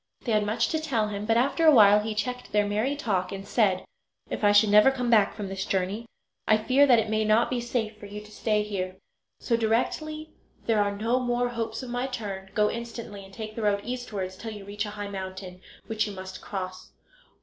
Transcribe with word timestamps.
They 0.23 0.31
had 0.31 0.43
much 0.47 0.69
to 0.69 0.79
tell 0.79 1.09
him, 1.09 1.27
but 1.27 1.37
after 1.37 1.63
a 1.67 1.71
while 1.71 1.99
he 1.99 2.15
checked 2.15 2.51
their 2.51 2.65
merry 2.65 2.95
talk 2.95 3.31
and 3.31 3.47
said: 3.47 3.85
"If 4.31 4.43
I 4.43 4.51
should 4.51 4.71
never 4.71 4.89
come 4.89 5.11
back 5.11 5.35
from 5.35 5.47
this 5.47 5.63
journey 5.63 6.07
I 6.47 6.57
fear 6.57 6.87
that 6.87 6.97
it 6.97 7.07
may 7.07 7.23
not 7.23 7.51
be 7.51 7.61
safe 7.61 7.97
for 7.97 8.07
you 8.07 8.19
to 8.21 8.31
stay 8.31 8.63
here; 8.63 8.95
so 9.41 9.55
directly 9.55 10.31
there 10.65 10.81
are 10.81 10.97
no 10.97 11.19
more 11.19 11.49
hopes 11.49 11.83
of 11.83 11.91
my 11.91 12.05
return 12.07 12.49
go 12.55 12.67
instantly 12.67 13.23
and 13.23 13.31
take 13.31 13.53
the 13.55 13.61
road 13.61 13.81
eastwards 13.83 14.35
till 14.37 14.51
you 14.53 14.65
reach 14.65 14.87
a 14.87 14.97
high 14.97 15.07
mountain, 15.07 15.61
which 15.85 16.07
you 16.07 16.13
must 16.13 16.41
cross. 16.41 16.89